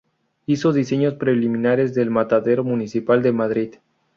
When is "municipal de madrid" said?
2.63-3.73